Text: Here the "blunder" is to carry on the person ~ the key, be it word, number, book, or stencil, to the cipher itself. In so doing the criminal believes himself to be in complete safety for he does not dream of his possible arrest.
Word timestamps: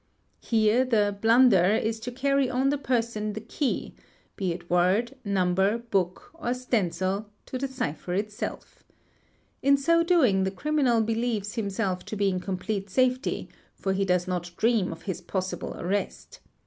Here 0.39 0.83
the 0.83 1.15
"blunder" 1.21 1.63
is 1.75 1.99
to 1.99 2.11
carry 2.11 2.49
on 2.49 2.69
the 2.69 2.77
person 2.79 3.33
~ 3.33 3.33
the 3.33 3.39
key, 3.39 3.93
be 4.35 4.51
it 4.51 4.67
word, 4.67 5.15
number, 5.23 5.77
book, 5.77 6.31
or 6.33 6.55
stencil, 6.55 7.29
to 7.45 7.59
the 7.59 7.67
cipher 7.67 8.15
itself. 8.15 8.83
In 9.61 9.77
so 9.77 10.01
doing 10.01 10.43
the 10.43 10.49
criminal 10.49 11.01
believes 11.01 11.53
himself 11.53 12.03
to 12.05 12.15
be 12.15 12.29
in 12.29 12.39
complete 12.39 12.89
safety 12.89 13.47
for 13.75 13.93
he 13.93 14.03
does 14.03 14.27
not 14.27 14.49
dream 14.57 14.91
of 14.91 15.03
his 15.03 15.21
possible 15.21 15.75
arrest. 15.79 16.39